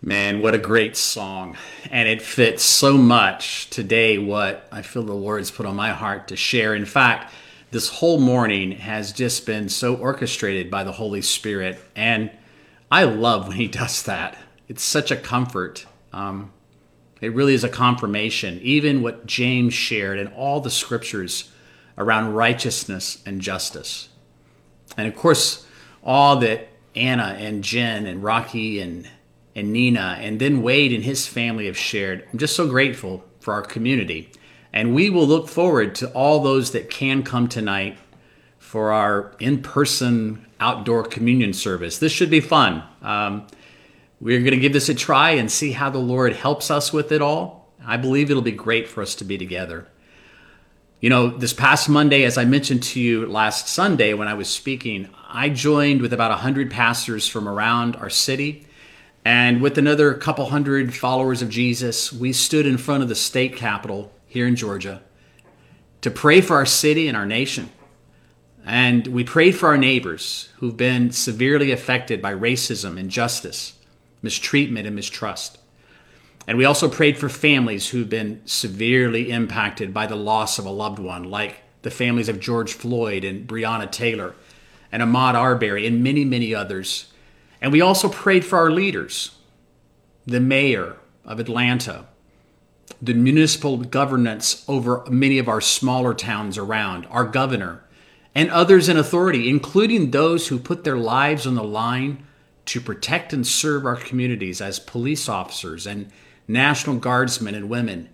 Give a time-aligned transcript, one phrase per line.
[0.00, 1.56] Man, what a great song.
[1.90, 6.28] And it fits so much today what I feel the Lord's put on my heart
[6.28, 6.74] to share.
[6.74, 7.32] In fact,
[7.72, 11.80] this whole morning has just been so orchestrated by the Holy Spirit.
[11.96, 12.30] And
[12.92, 14.38] I love when He does that.
[14.68, 15.86] It's such a comfort.
[16.12, 16.52] Um,
[17.20, 18.60] it really is a confirmation.
[18.62, 21.50] Even what James shared in all the scriptures
[21.96, 24.10] around righteousness and justice.
[24.96, 25.66] And of course,
[26.04, 29.08] all that Anna and Jen and Rocky and
[29.58, 32.24] and Nina, and then Wade and his family have shared.
[32.32, 34.30] I'm just so grateful for our community.
[34.72, 37.98] And we will look forward to all those that can come tonight
[38.58, 41.98] for our in person outdoor communion service.
[41.98, 42.84] This should be fun.
[43.02, 43.46] Um,
[44.20, 47.10] we're going to give this a try and see how the Lord helps us with
[47.10, 47.72] it all.
[47.84, 49.88] I believe it'll be great for us to be together.
[51.00, 54.48] You know, this past Monday, as I mentioned to you last Sunday when I was
[54.48, 58.67] speaking, I joined with about 100 pastors from around our city
[59.24, 63.56] and with another couple hundred followers of Jesus, we stood in front of the state
[63.56, 65.02] capitol here in Georgia
[66.00, 67.70] to pray for our city and our nation.
[68.64, 73.74] And we prayed for our neighbors who've been severely affected by racism, injustice,
[74.22, 75.58] mistreatment, and mistrust.
[76.46, 80.70] And we also prayed for families who've been severely impacted by the loss of a
[80.70, 84.34] loved one, like the families of George Floyd and Breonna Taylor
[84.90, 87.12] and Ahmaud Arbery and many, many others
[87.60, 89.36] and we also prayed for our leaders,
[90.26, 92.06] the mayor of Atlanta,
[93.00, 97.82] the municipal governance over many of our smaller towns around, our governor,
[98.34, 102.24] and others in authority, including those who put their lives on the line
[102.66, 106.10] to protect and serve our communities as police officers and
[106.46, 108.08] National Guardsmen and women,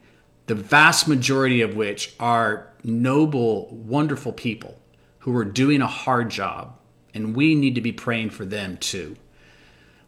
[0.46, 4.80] the vast majority of which are noble, wonderful people
[5.20, 6.78] who are doing a hard job,
[7.14, 9.16] and we need to be praying for them too.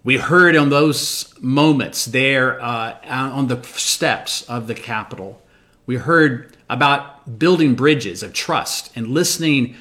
[0.06, 5.42] We heard on those moments there uh, on the steps of the Capitol,
[5.84, 9.75] we heard about building bridges of trust and listening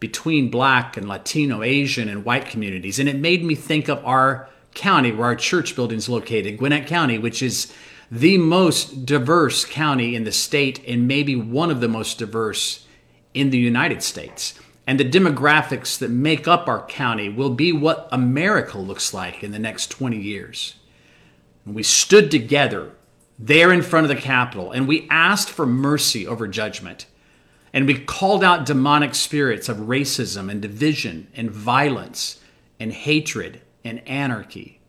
[0.00, 2.98] between Black and Latino, Asian, and white communities.
[2.98, 6.88] And it made me think of our county where our church building is located, Gwinnett
[6.88, 7.72] County, which is
[8.10, 12.84] the most diverse county in the state and maybe one of the most diverse
[13.32, 14.58] in the United States
[14.88, 19.52] and the demographics that make up our county will be what America looks like in
[19.52, 20.76] the next 20 years.
[21.66, 22.92] And we stood together
[23.38, 27.04] there in front of the Capitol and we asked for mercy over judgment.
[27.70, 32.40] And we called out demonic spirits of racism and division and violence
[32.80, 34.80] and hatred and anarchy.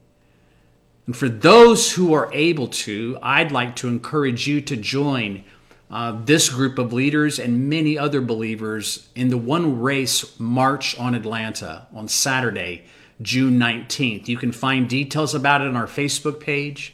[1.08, 5.44] And for those who are able to, I'd like to encourage you to join
[5.90, 11.16] uh, this group of leaders and many other believers in the One Race March on
[11.16, 12.84] Atlanta on Saturday,
[13.22, 14.28] June 19th.
[14.28, 16.94] You can find details about it on our Facebook page.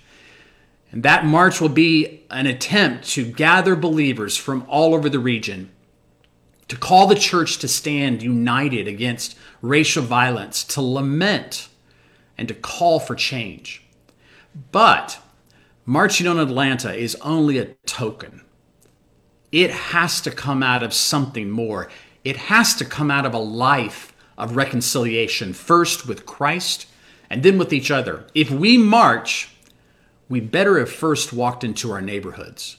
[0.92, 5.72] And that march will be an attempt to gather believers from all over the region
[6.68, 11.70] to call the church to stand united against racial violence, to lament,
[12.38, 13.84] and to call for change.
[14.72, 15.20] But
[15.86, 18.45] marching on Atlanta is only a token
[19.56, 21.90] it has to come out of something more.
[22.26, 26.88] It has to come out of a life of reconciliation, first with Christ
[27.30, 28.28] and then with each other.
[28.36, 29.56] If we march,
[30.28, 32.76] we better have first walked into our neighborhoods.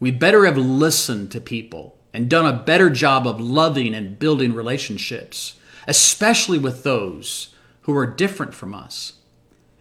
[0.00, 4.54] We better have listened to people and done a better job of loving and building
[4.54, 9.12] relationships, especially with those who are different from us.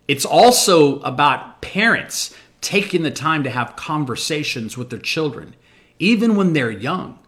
[0.09, 5.55] It's also about parents taking the time to have conversations with their children
[5.99, 7.19] even when they're young,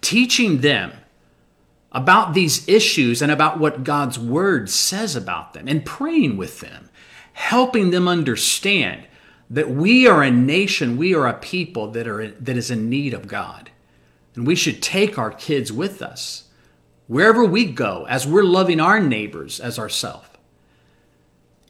[0.00, 0.92] teaching them
[1.92, 6.90] about these issues and about what God's word says about them and praying with them,
[7.32, 9.06] helping them understand
[9.48, 13.14] that we are a nation, we are a people that are that is in need
[13.14, 13.70] of God.
[14.34, 16.44] And we should take our kids with us
[17.06, 20.28] wherever we go as we're loving our neighbors as ourselves.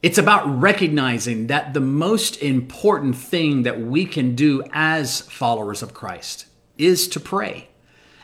[0.04, 5.94] It's about recognizing that the most important thing that we can do as followers of
[5.94, 6.44] Christ
[6.76, 7.68] is to pray.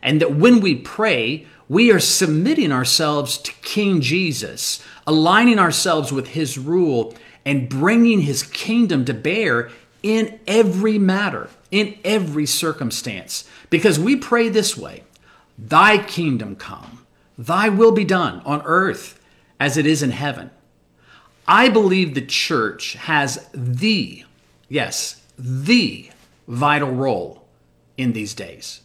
[0.03, 6.29] And that when we pray, we are submitting ourselves to King Jesus, aligning ourselves with
[6.29, 7.15] his rule,
[7.47, 9.71] and bringing his kingdom to bear
[10.03, 13.49] in every matter, in every circumstance.
[13.71, 15.05] Because we pray this way
[15.57, 17.07] Thy kingdom come,
[17.39, 19.19] thy will be done on earth
[19.59, 20.51] as it is in heaven.
[21.47, 24.25] I believe the church has the,
[24.69, 26.11] yes, the
[26.47, 27.47] vital role
[27.97, 28.83] in these days.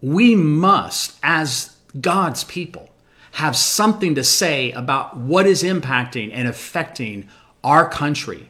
[0.00, 2.90] We must, as God's people,
[3.32, 7.28] have something to say about what is impacting and affecting
[7.64, 8.48] our country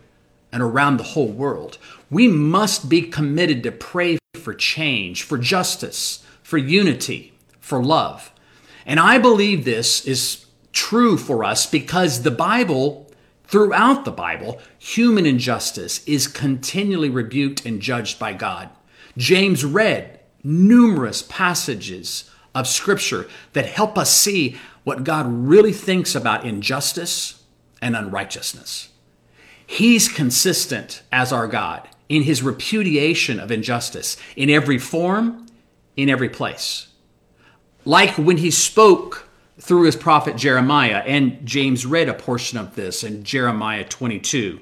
[0.51, 1.79] and around the whole world.
[2.11, 8.33] We must be committed to pray for change, for justice, for unity, for love.
[8.85, 10.42] And I believe this is
[10.73, 13.11] true for us because the Bible,
[13.45, 18.71] throughout the Bible, human injustice is continually rebuked and judged by God.
[19.17, 26.45] James read numerous passages of Scripture that help us see what God really thinks about
[26.45, 27.43] injustice
[27.81, 28.89] and unrighteousness.
[29.67, 35.47] He's consistent as our God in his repudiation of injustice in every form,
[35.97, 36.89] in every place.
[37.85, 39.29] Like when he spoke
[39.63, 44.59] through his prophet Jeremiah, and James read a portion of this in Jeremiah 22,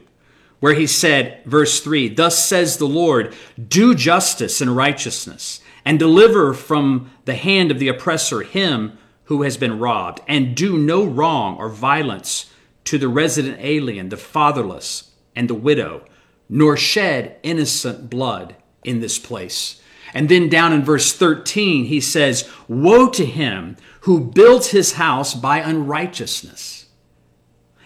[0.61, 3.35] where he said, verse 3 Thus says the Lord,
[3.69, 9.57] do justice and righteousness, and deliver from the hand of the oppressor him who has
[9.57, 12.53] been robbed, and do no wrong or violence
[12.85, 16.05] to the resident alien, the fatherless, and the widow,
[16.47, 18.55] nor shed innocent blood
[18.85, 19.81] in this place.
[20.15, 25.35] And then down in verse 13, he says, Woe to him who builds his house
[25.35, 26.87] by unrighteousness,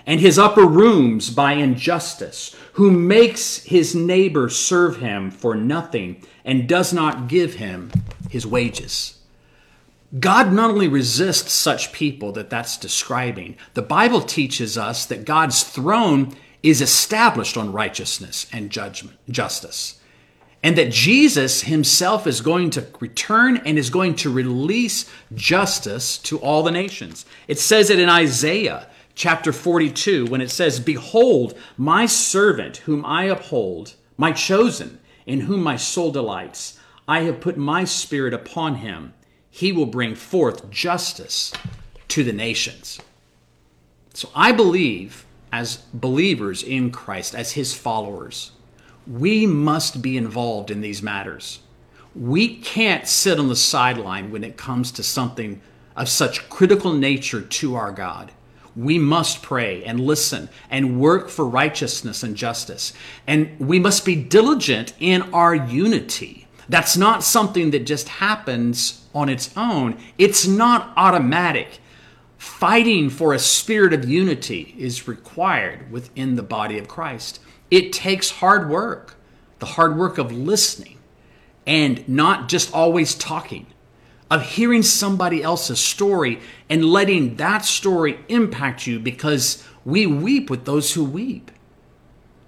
[0.07, 6.69] and his upper rooms by injustice, who makes his neighbor serve him for nothing and
[6.69, 7.91] does not give him
[8.31, 9.19] his wages.
[10.19, 15.65] God not only resists such people that that's describing, the Bible teaches us that God's
[15.65, 20.01] throne is established on righteousness and judgment, justice.
[20.65, 26.39] And that Jesus himself is going to return and is going to release justice to
[26.39, 27.25] all the nations.
[27.47, 33.25] It says it in Isaiah chapter 42 when it says, Behold, my servant whom I
[33.25, 36.81] uphold, my chosen, in whom my soul delights.
[37.07, 39.15] I have put my spirit upon him
[39.55, 41.53] he will bring forth justice
[42.09, 43.01] to the nations.
[44.13, 48.51] So I believe, as believers in Christ, as his followers,
[49.07, 51.61] we must be involved in these matters.
[52.15, 55.61] We can't sit on the sideline when it comes to something
[55.97, 58.33] of such critical nature to our God.
[58.77, 62.93] We must pray and listen and work for righteousness and justice.
[63.27, 69.29] And we must be diligent in our unity that's not something that just happens on
[69.29, 69.99] its own.
[70.19, 71.79] It's not automatic.
[72.39, 77.41] Fighting for a spirit of unity is required within the body of Christ.
[77.75, 79.17] It takes hard work,
[79.59, 80.97] the hard work of listening
[81.67, 83.67] and not just always talking,
[84.31, 86.39] of hearing somebody else's story
[86.71, 91.51] and letting that story impact you because we weep with those who weep.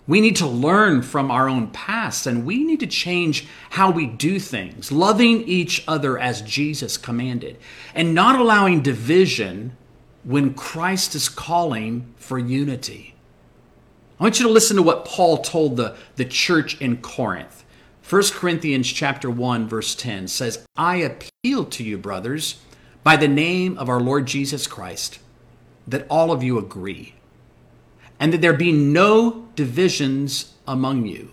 [0.06, 4.06] We need to learn from our own past and we need to change how we
[4.06, 7.58] do things, loving each other as Jesus commanded,
[7.96, 9.76] and not allowing division
[10.22, 13.15] when Christ is calling for unity.
[14.18, 17.64] I want you to listen to what Paul told the, the church in Corinth.
[18.08, 22.56] 1 Corinthians chapter 1 verse 10 says, "I appeal to you brothers
[23.02, 25.18] by the name of our Lord Jesus Christ
[25.86, 27.14] that all of you agree
[28.18, 31.32] and that there be no divisions among you,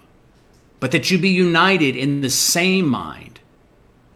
[0.79, 3.39] but that you be united in the same mind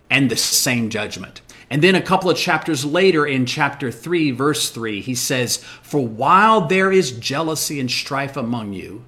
[0.10, 1.42] and the same judgment.
[1.70, 6.06] And then a couple of chapters later, in chapter 3, verse 3, he says, For
[6.06, 9.04] while there is jealousy and strife among you,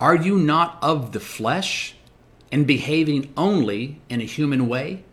[0.00, 1.94] are you not of the flesh
[2.50, 5.04] and behaving only in a human way?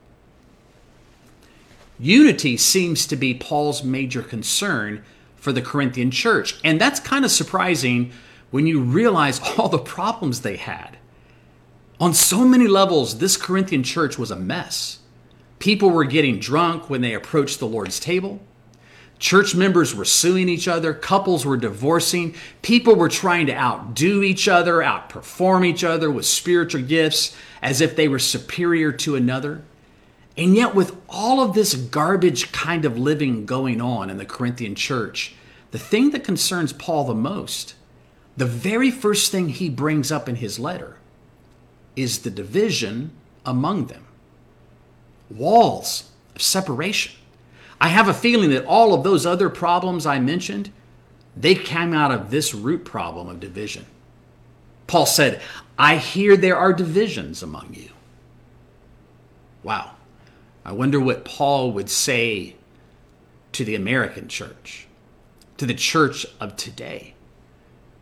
[1.99, 5.03] Unity seems to be Paul's major concern
[5.35, 6.59] for the Corinthian church.
[6.63, 8.11] And that's kind of surprising
[8.51, 10.97] when you realize all the problems they had.
[11.99, 14.99] On so many levels, this Corinthian church was a mess.
[15.60, 18.41] People were getting drunk when they approached the Lord's table.
[19.19, 20.93] Church members were suing each other.
[20.93, 22.36] Couples were divorcing.
[22.62, 27.95] People were trying to outdo each other, outperform each other with spiritual gifts as if
[27.95, 29.63] they were superior to another.
[30.36, 34.75] And yet, with all of this garbage kind of living going on in the Corinthian
[34.75, 35.36] church,
[35.72, 37.75] the thing that concerns Paul the most,
[38.36, 40.98] the very first thing he brings up in his letter,
[41.95, 43.12] is the division
[43.45, 44.05] among them.
[45.29, 47.13] Walls of separation.
[47.79, 50.71] I have a feeling that all of those other problems I mentioned,
[51.35, 53.85] they came out of this root problem of division.
[54.87, 55.41] Paul said,
[55.77, 57.89] I hear there are divisions among you.
[59.63, 59.91] Wow.
[60.65, 62.55] I wonder what Paul would say
[63.53, 64.87] to the American church,
[65.57, 67.13] to the church of today.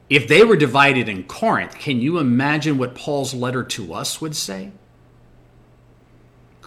[0.09, 4.35] If they were divided in Corinth, can you imagine what Paul's letter to us would
[4.35, 4.71] say?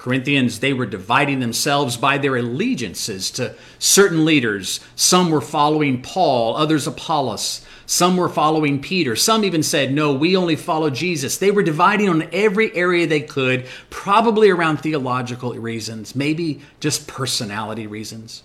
[0.05, 4.81] Corinthians, they were dividing themselves by their allegiances to certain leaders.
[4.95, 7.65] Some were following Paul, others Apollos.
[7.87, 9.17] Some were following Peter.
[9.17, 11.39] Some even said, no, we only follow Jesus.
[11.39, 17.87] They were dividing on every area they could, probably around theological reasons, maybe just personality
[17.87, 18.43] reasons.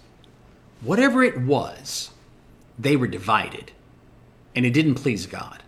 [0.80, 2.12] Whatever it was,
[2.78, 3.74] they were divided,
[4.56, 5.62] and it didn't please God.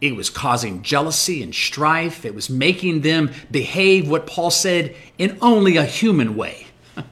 [0.00, 2.24] It was causing jealousy and strife.
[2.24, 6.66] It was making them behave what Paul said in only a human way.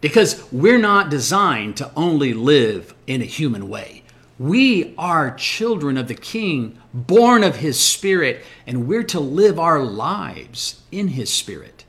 [0.00, 4.02] because we're not designed to only live in a human way.
[4.38, 9.80] We are children of the King, born of His Spirit, and we're to live our
[9.82, 11.86] lives in His Spirit,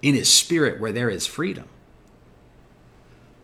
[0.00, 1.68] in His Spirit where there is freedom.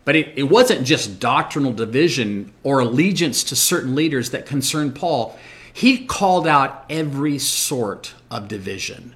[0.03, 5.37] But it, it wasn't just doctrinal division or allegiance to certain leaders that concerned Paul.
[5.77, 9.15] He called out every sort of division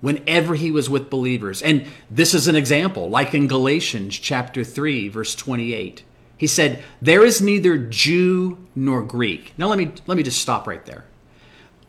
[0.00, 1.60] whenever he was with believers.
[1.60, 6.04] And this is an example, like in Galatians chapter 3, verse 28.
[6.38, 9.52] He said, There is neither Jew nor Greek.
[9.58, 11.06] Now let me let me just stop right there.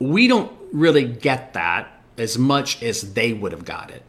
[0.00, 4.02] We don't really get that as much as they would have got it.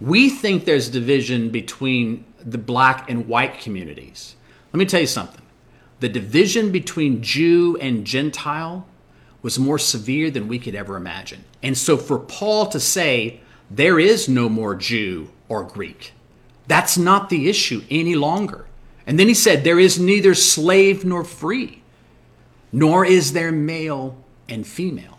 [0.00, 4.34] We think there's division between the black and white communities.
[4.72, 5.44] Let me tell you something.
[6.00, 8.86] The division between Jew and Gentile
[9.46, 11.44] was more severe than we could ever imagine.
[11.62, 13.38] And so for Paul to say,
[13.70, 16.12] there is no more Jew or Greek,
[16.66, 18.66] that's not the issue any longer.
[19.06, 21.80] And then he said, There is neither slave nor free,
[22.72, 24.16] nor is there male
[24.48, 25.16] and female,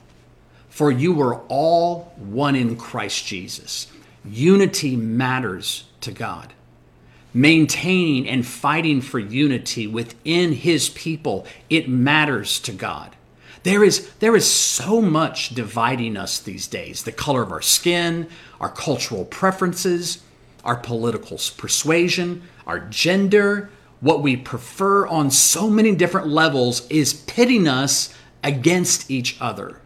[0.67, 3.87] for you are all one in Christ Jesus.
[4.25, 6.51] Unity matters to God.
[7.33, 13.13] Maintaining and fighting for unity within his people, it matters to God.
[13.63, 18.27] There is, there is so much dividing us these days the color of our skin,
[18.59, 20.23] our cultural preferences,
[20.63, 27.67] our political persuasion, our gender, what we prefer on so many different levels is pitting
[27.67, 29.81] us against each other.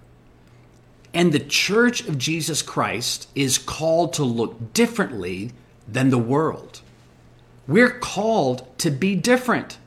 [1.13, 5.51] And the church of Jesus Christ is called to look differently
[5.87, 6.81] than the world.
[7.67, 9.77] We're called to be different,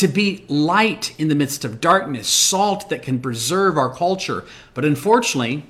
[0.00, 4.44] to be light in the midst of darkness, salt that can preserve our culture.
[4.74, 5.64] But unfortunately,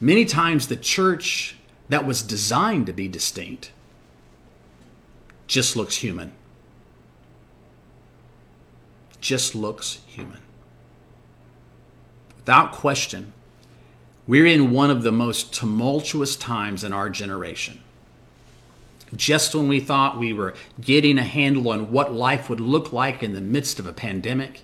[0.00, 1.56] many times the church
[1.88, 3.72] that was designed to be distinct
[5.46, 6.32] just looks human
[9.26, 10.40] just looks human.
[12.36, 13.32] Without question,
[14.26, 17.82] we're in one of the most tumultuous times in our generation.
[19.16, 23.22] Just when we thought we were getting a handle on what life would look like
[23.22, 24.62] in the midst of a pandemic,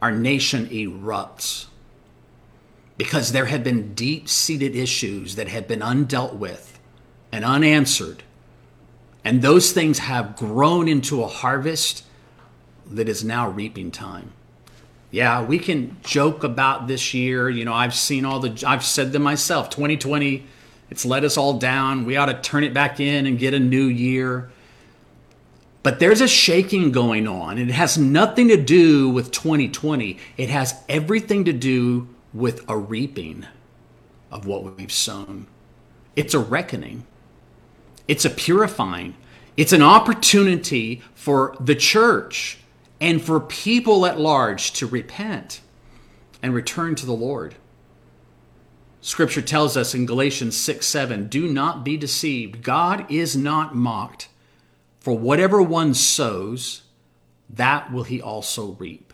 [0.00, 1.66] our nation erupts
[2.96, 6.78] because there have been deep seated issues that have been undealt with
[7.30, 8.22] and unanswered.
[9.24, 12.04] And those things have grown into a harvest
[12.90, 14.32] that is now reaping time.
[15.10, 17.48] Yeah, we can joke about this year.
[17.48, 20.44] You know, I've seen all the, I've said them myself 2020,
[20.92, 22.04] it's let us all down.
[22.04, 24.50] We ought to turn it back in and get a new year.
[25.82, 27.56] But there's a shaking going on.
[27.56, 33.46] It has nothing to do with 2020, it has everything to do with a reaping
[34.30, 35.46] of what we've sown.
[36.14, 37.06] It's a reckoning,
[38.06, 39.16] it's a purifying,
[39.56, 42.58] it's an opportunity for the church
[43.00, 45.62] and for people at large to repent
[46.42, 47.54] and return to the Lord.
[49.04, 52.62] Scripture tells us in Galatians 6 7, do not be deceived.
[52.62, 54.28] God is not mocked.
[55.00, 56.82] For whatever one sows,
[57.50, 59.12] that will he also reap.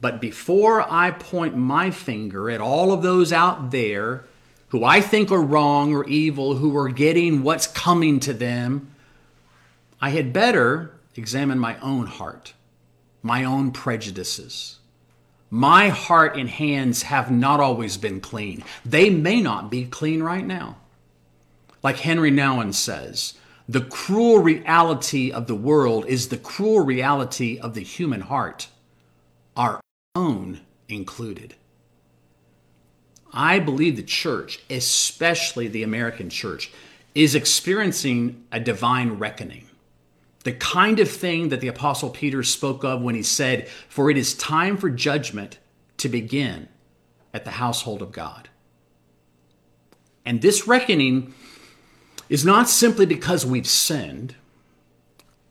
[0.00, 4.24] But before I point my finger at all of those out there
[4.70, 8.92] who I think are wrong or evil, who are getting what's coming to them,
[10.00, 12.54] I had better examine my own heart,
[13.22, 14.80] my own prejudices.
[15.54, 18.64] My heart and hands have not always been clean.
[18.84, 20.78] They may not be clean right now.
[21.80, 23.34] Like Henri Nouwen says,
[23.68, 28.66] the cruel reality of the world is the cruel reality of the human heart,
[29.56, 29.80] our
[30.16, 31.54] own included.
[33.32, 36.72] I believe the church, especially the American church,
[37.14, 39.68] is experiencing a divine reckoning
[40.44, 44.16] the kind of thing that the Apostle Peter spoke of when he said, For it
[44.16, 45.58] is time for judgment
[45.96, 46.68] to begin
[47.32, 48.50] at the household of God.
[50.24, 51.34] And this reckoning
[52.28, 54.36] is not simply because we've sinned,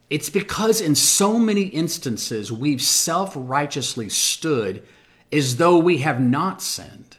[0.10, 4.84] it's because in so many instances we've self righteously stood
[5.32, 7.18] as though we have not sinned,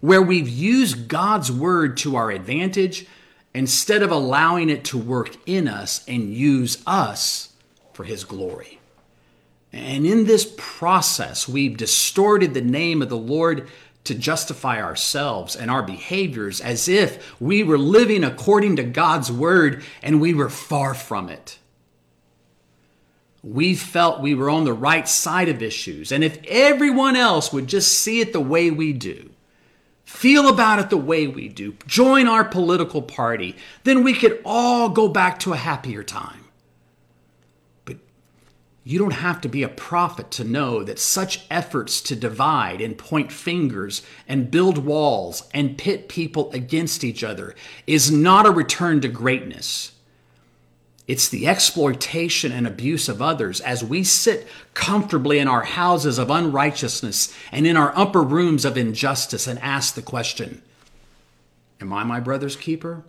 [0.00, 3.06] where we've used God's word to our advantage
[3.54, 7.52] instead of allowing it to work in us and use us
[7.92, 8.80] for His glory.
[9.72, 13.68] And in this process, we've distorted the name of the Lord
[14.04, 19.82] to justify ourselves and our behaviors as if we were living according to God's word
[20.02, 21.58] and we were far from it.
[23.42, 27.66] We felt we were on the right side of issues, and if everyone else would
[27.66, 29.31] just see it the way we do,
[30.12, 34.90] feel about it the way we do, join our political party, then we could all
[34.90, 36.44] go back to a happier time.
[37.86, 37.96] But
[38.84, 42.98] you don't have to be a prophet to know that such efforts to divide and
[42.98, 47.54] point fingers and build walls and pit people against each other
[47.86, 49.91] is not a return to greatness.
[51.08, 56.30] It's the exploitation and abuse of others as we sit comfortably in our houses of
[56.30, 60.62] unrighteousness and in our upper rooms of injustice and ask the question
[61.80, 63.02] Am I my brother's keeper?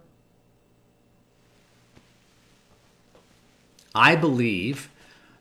[3.94, 4.90] I believe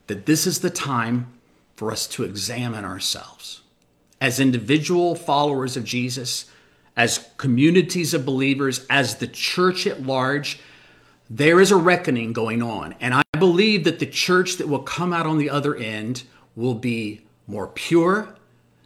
[0.07, 1.33] that this is the time
[1.75, 3.63] for us to examine ourselves
[4.21, 6.45] as individual followers of Jesus,
[6.97, 10.61] as communities of believers, as the church at large.
[11.35, 12.95] There is a reckoning going on.
[13.01, 16.25] And I believe that the church that will come out on the other end
[16.55, 18.37] will be more pure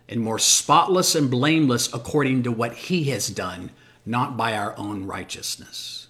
[0.08, 3.72] and more spotless and blameless according to what he has done,
[4.04, 6.06] not by our own righteousness.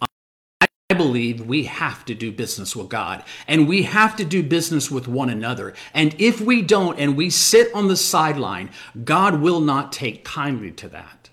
[0.00, 4.90] I believe we have to do business with God and we have to do business
[4.90, 5.74] with one another.
[5.92, 8.70] And if we don't and we sit on the sideline,
[9.04, 11.28] God will not take kindly to that.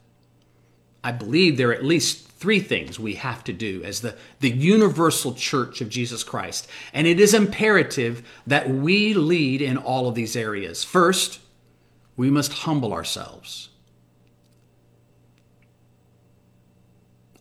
[1.05, 4.49] I believe there are at least three things we have to do as the, the
[4.49, 6.69] universal church of Jesus Christ.
[6.93, 10.83] And it is imperative that we lead in all of these areas.
[10.83, 11.41] First,
[12.15, 13.69] we must humble ourselves.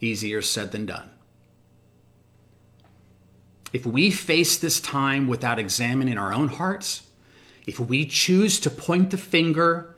[0.01, 1.11] Easier said than done.
[3.73, 7.03] If we face this time without examining our own hearts,
[7.67, 9.95] if we choose to point the finger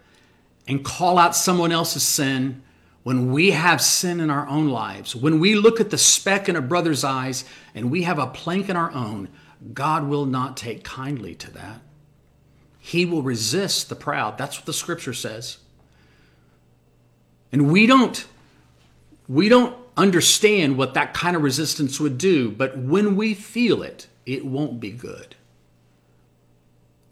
[0.67, 2.63] and call out someone else's sin,
[3.11, 6.55] when we have sin in our own lives, when we look at the speck in
[6.55, 7.45] a brother's eyes
[7.75, 9.29] and we have a plank in our own,
[9.75, 11.81] God will not take kindly to that.
[12.79, 14.39] He will resist the proud.
[14.39, 15.59] That's what the scripture says.
[17.51, 18.25] And we don't
[19.27, 24.07] we don't understand what that kind of resistance would do, but when we feel it,
[24.25, 25.35] it won't be good.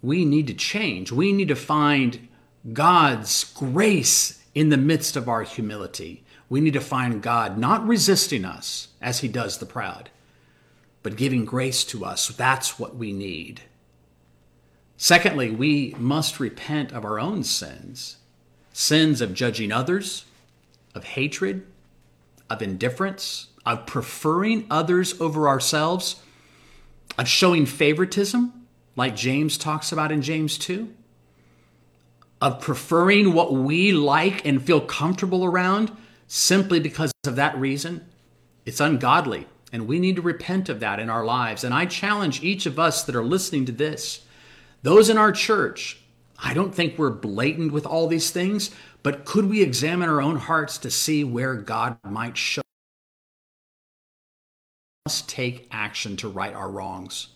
[0.00, 1.10] We need to change.
[1.10, 2.28] We need to find
[2.72, 6.24] God's grace in the midst of our humility.
[6.48, 10.10] We need to find God not resisting us as he does the proud,
[11.04, 12.26] but giving grace to us.
[12.26, 13.60] That's what we need.
[14.96, 18.16] Secondly, we must repent of our own sins
[18.72, 20.24] sins of judging others,
[20.92, 21.64] of hatred,
[22.50, 26.20] of indifference, of preferring others over ourselves,
[27.16, 28.66] of showing favoritism,
[28.96, 30.92] like James talks about in James 2,
[32.40, 35.90] of preferring what we like and feel comfortable around
[36.26, 38.06] simply because of that reason.
[38.64, 41.64] It's ungodly, and we need to repent of that in our lives.
[41.64, 44.24] And I challenge each of us that are listening to this,
[44.82, 45.98] those in our church,
[46.38, 48.70] I don't think we're blatant with all these things,
[49.02, 52.62] but could we examine our own hearts to see where God might show
[55.06, 57.28] us take action to right our wrongs?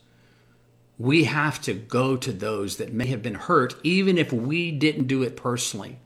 [1.03, 5.09] We have to go to those that may have been hurt, even if we didn't
[5.09, 5.99] do it personally.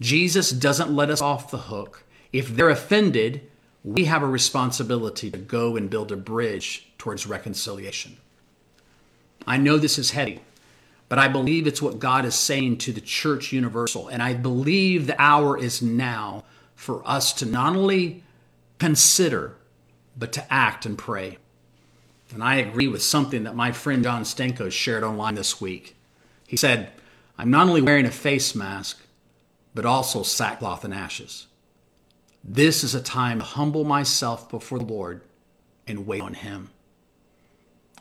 [0.00, 2.04] Jesus doesn't let us off the hook.
[2.32, 3.50] If they're offended,
[3.82, 8.16] we have a responsibility to go and build a bridge towards reconciliation.
[9.44, 10.40] I know this is heavy.
[11.08, 14.06] But I believe it's what God is saying to the church universal.
[14.06, 16.44] And I believe the hour is now
[16.76, 18.22] for us to not only
[18.78, 19.56] consider,
[20.16, 21.38] but to act and pray.
[22.32, 25.96] And I agree with something that my friend John Stenko shared online this week.
[26.46, 26.92] He said,
[27.36, 29.00] I'm not only wearing a face mask,
[29.74, 31.46] but also sackcloth and ashes.
[32.44, 35.22] This is a time to humble myself before the Lord
[35.86, 36.70] and wait on Him.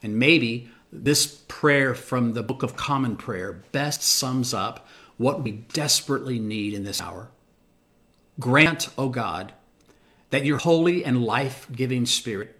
[0.02, 5.52] And maybe this prayer from the Book of Common Prayer best sums up what we
[5.52, 7.30] desperately need in this hour.
[8.40, 9.54] Grant, O God,
[10.32, 12.58] that your holy and life giving spirit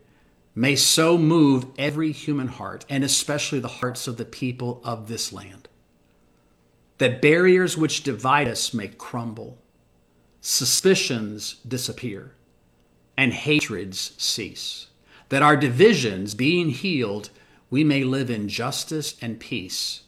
[0.54, 5.32] may so move every human heart, and especially the hearts of the people of this
[5.32, 5.70] land,
[6.98, 9.58] that barriers which divide us may crumble,
[10.42, 12.34] suspicions disappear,
[13.16, 14.88] and hatreds cease,
[15.30, 17.30] that our divisions, being healed,
[17.70, 20.02] we may live in justice and peace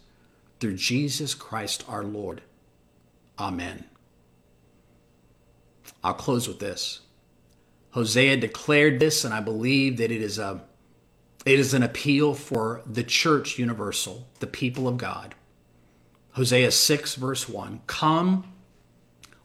[0.59, 2.41] through Jesus Christ our Lord.
[3.39, 3.85] Amen.
[6.03, 6.99] I'll close with this.
[7.93, 10.63] Hosea declared this, and I believe that it is a,
[11.45, 15.35] It is an appeal for the church universal, the people of God.
[16.33, 18.51] Hosea 6, verse 1 Come,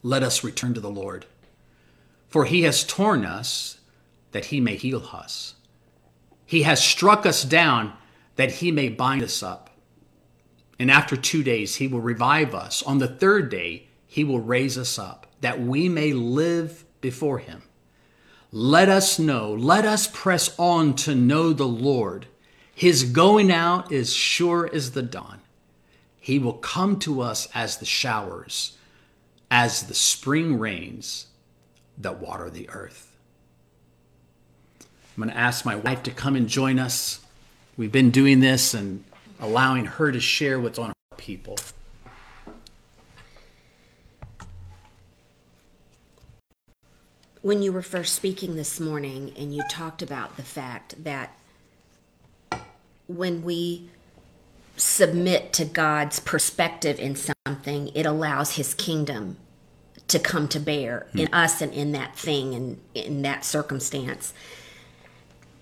[0.03, 1.27] let us return to the Lord.
[2.29, 3.81] For he has torn us
[4.33, 5.55] that he may heal us.
[6.47, 7.93] He has struck us down
[8.37, 9.71] that he may bind us up.
[10.79, 12.83] And after two days, he will revive us.
[12.85, 17.63] On the third day, he will raise us up, that we may live before him.
[18.51, 22.27] Let us know, let us press on to know the Lord.
[22.75, 25.41] His going out is sure as the dawn.
[26.19, 28.77] He will come to us as the showers,
[29.51, 31.27] as the spring rains
[31.99, 33.17] that water the earth.
[35.17, 37.21] I'm going to ask my wife to come and join us.
[37.77, 39.05] We've been doing this and
[39.41, 41.57] allowing her to share what's on her people.
[47.41, 51.37] When you were first speaking this morning and you talked about the fact that
[53.07, 53.89] when we
[54.77, 59.37] submit to God's perspective in something, it allows his kingdom
[60.09, 61.35] to come to bear in hmm.
[61.35, 64.33] us and in that thing and in that circumstance.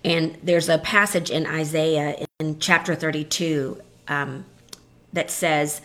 [0.03, 4.45] And there's a passage in Isaiah in chapter 32 um,
[5.11, 5.81] that says,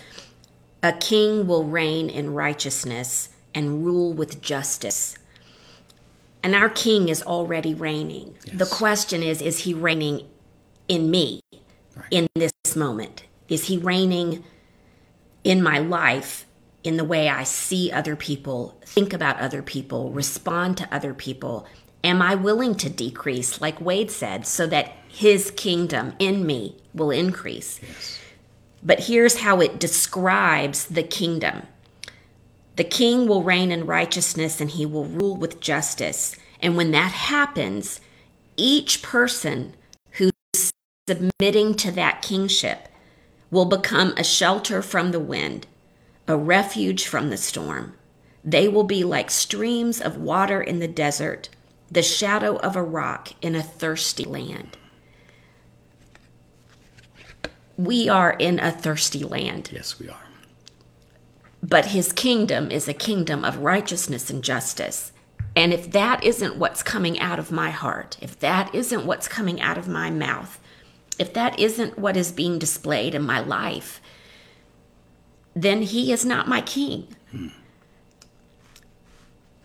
[0.82, 5.16] A king will reign in righteousness and rule with justice.
[6.42, 8.34] And our king is already reigning.
[8.44, 8.58] Yes.
[8.58, 10.28] The question is, is he reigning
[10.88, 11.40] in me
[11.94, 12.06] right.
[12.10, 13.24] in this moment?
[13.48, 14.44] Is he reigning
[15.44, 16.46] in my life
[16.82, 21.66] in the way I see other people, think about other people, respond to other people?
[22.02, 27.12] Am I willing to decrease, like Wade said, so that his kingdom in me will
[27.12, 27.78] increase?
[27.80, 28.18] Yes.
[28.82, 31.62] But here's how it describes the kingdom
[32.76, 36.36] the king will reign in righteousness and he will rule with justice.
[36.60, 38.00] And when that happens,
[38.56, 39.74] each person
[40.12, 40.32] who's
[41.08, 42.88] submitting to that kingship
[43.50, 45.66] will become a shelter from the wind,
[46.26, 47.94] a refuge from the storm.
[48.44, 51.48] They will be like streams of water in the desert,
[51.90, 54.78] the shadow of a rock in a thirsty land.
[57.76, 59.70] We are in a thirsty land.
[59.72, 60.21] Yes, we are.
[61.62, 65.12] But his kingdom is a kingdom of righteousness and justice.
[65.54, 69.60] And if that isn't what's coming out of my heart, if that isn't what's coming
[69.60, 70.58] out of my mouth,
[71.18, 74.00] if that isn't what is being displayed in my life,
[75.54, 77.06] then he is not my king.
[77.30, 77.48] Hmm.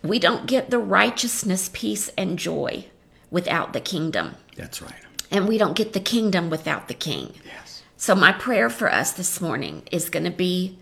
[0.02, 2.86] We don't get the righteousness, peace, and joy
[3.30, 4.36] without the kingdom.
[4.56, 4.92] That's right.
[5.30, 7.34] And we don't get the kingdom without the king.
[7.44, 7.82] Yes.
[7.96, 10.78] So, my prayer for us this morning is going to be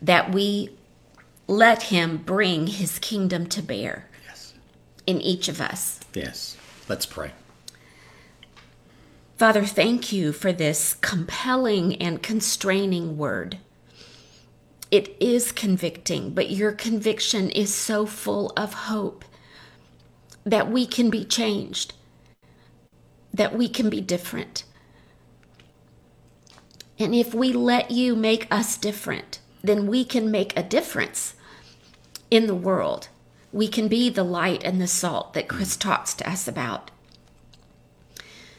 [0.00, 0.70] that we
[1.46, 4.54] let him bring his kingdom to bear yes.
[5.06, 6.00] in each of us.
[6.14, 6.56] Yes.
[6.88, 7.32] Let's pray.
[9.36, 13.58] Father, thank you for this compelling and constraining word.
[14.90, 19.24] It is convicting, but your conviction is so full of hope
[20.44, 21.94] that we can be changed,
[23.32, 24.64] that we can be different.
[26.98, 31.34] And if we let you make us different, then we can make a difference
[32.30, 33.08] in the world.
[33.52, 36.90] We can be the light and the salt that Chris talks to us about.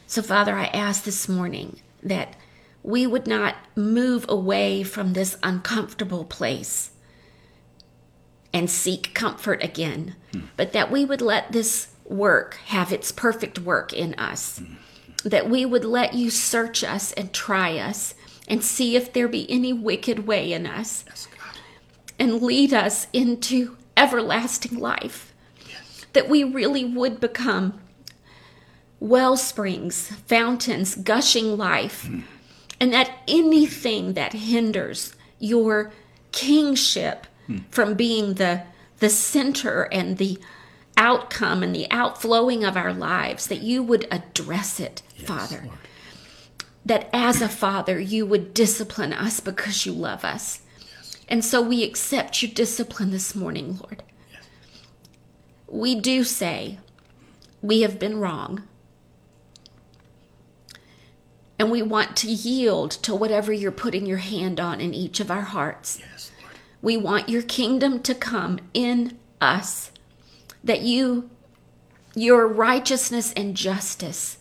[0.06, 2.34] So, Father, I ask this morning that
[2.82, 6.90] we would not move away from this uncomfortable place
[8.52, 10.40] and seek comfort again, hmm.
[10.56, 14.58] but that we would let this work have its perfect work in us.
[14.58, 14.74] Hmm.
[15.24, 18.14] That we would let you search us and try us
[18.50, 21.28] and see if there be any wicked way in us yes,
[22.18, 25.32] and lead us into everlasting life.
[25.66, 26.04] Yes.
[26.12, 27.80] That we really would become
[28.98, 32.24] well springs, fountains, gushing life, mm.
[32.80, 35.92] and that anything that hinders your
[36.32, 37.62] kingship mm.
[37.70, 38.62] from being the
[38.98, 40.38] the center and the
[40.98, 45.62] outcome and the outflowing of our lives, that you would address it, yes, Father.
[45.64, 45.78] Lord.
[46.84, 50.62] That as a father, you would discipline us because you love us.
[50.78, 51.16] Yes.
[51.28, 54.02] And so we accept your discipline this morning, Lord.
[54.32, 54.42] Yes.
[55.68, 56.78] We do say
[57.62, 58.62] we have been wrong.
[61.58, 65.30] And we want to yield to whatever you're putting your hand on in each of
[65.30, 66.00] our hearts.
[66.00, 66.32] Yes.
[66.80, 69.92] We want your kingdom to come in us,
[70.64, 71.28] that you,
[72.14, 74.38] your righteousness and justice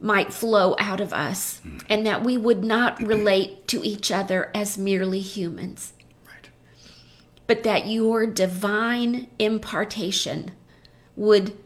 [0.00, 1.82] might flow out of us, mm.
[1.88, 5.92] and that we would not relate to each other as merely humans.
[6.26, 6.48] Right.
[7.46, 10.52] But that your divine impartation
[11.16, 11.56] would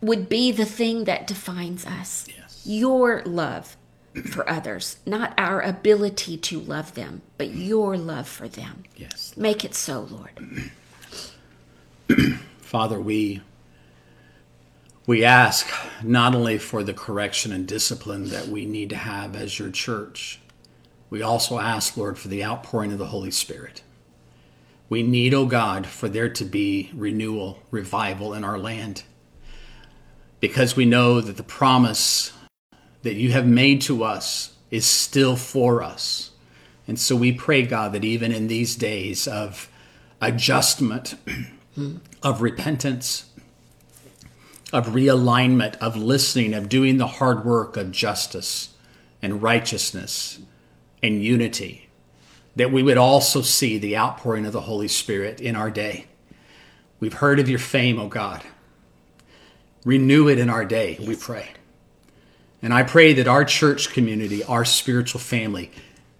[0.00, 2.26] would be the thing that defines us.
[2.36, 2.62] Yes.
[2.66, 3.76] Your love
[4.30, 8.84] for others, not our ability to love them, but your love for them.
[8.96, 9.34] Yes.
[9.36, 10.70] Make it so, Lord.
[12.58, 13.42] Father, we
[15.06, 15.68] we ask
[16.02, 20.40] not only for the correction and discipline that we need to have as your church,
[21.08, 23.82] we also ask, Lord, for the outpouring of the Holy Spirit.
[24.88, 29.04] We need, O oh God, for there to be renewal, revival in our land.
[30.40, 32.32] Because we know that the promise
[33.02, 36.32] that you have made to us is still for us.
[36.88, 39.68] And so we pray, God, that even in these days of
[40.20, 41.14] adjustment,
[42.22, 43.25] of repentance,
[44.72, 48.74] of realignment, of listening, of doing the hard work of justice
[49.22, 50.40] and righteousness
[51.02, 51.88] and unity,
[52.56, 56.06] that we would also see the outpouring of the Holy Spirit in our day.
[56.98, 58.42] We've heard of your fame, O oh God.
[59.84, 61.06] Renew it in our day, yes.
[61.06, 61.50] we pray.
[62.62, 65.70] And I pray that our church community, our spiritual family,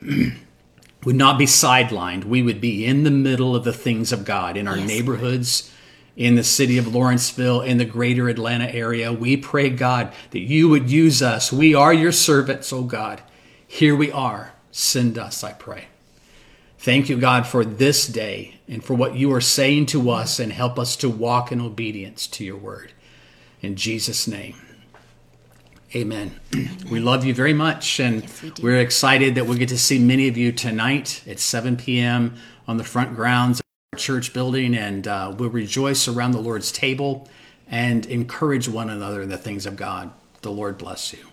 [1.04, 2.24] would not be sidelined.
[2.24, 5.72] We would be in the middle of the things of God in our yes, neighborhoods,
[6.16, 9.12] in the city of Lawrenceville, in the greater Atlanta area.
[9.12, 11.52] We pray, God, that you would use us.
[11.52, 13.20] We are your servants, oh God.
[13.66, 14.54] Here we are.
[14.70, 15.88] Send us, I pray.
[16.78, 20.52] Thank you, God, for this day and for what you are saying to us and
[20.52, 22.92] help us to walk in obedience to your word.
[23.60, 24.56] In Jesus' name.
[25.94, 26.40] Amen.
[26.90, 29.98] We love you very much, and yes, we are excited that we'll get to see
[29.98, 32.36] many of you tonight at 7 p.m.
[32.68, 33.60] on the front grounds
[33.96, 37.28] church building, and uh, we'll rejoice around the Lord's table
[37.68, 40.12] and encourage one another in the things of God.
[40.42, 41.26] The Lord bless you.